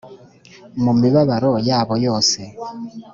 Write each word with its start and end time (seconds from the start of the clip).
mu 0.83 0.93
mibabaro 1.01 1.51
yabo 1.69 1.93
yose. 2.05 2.39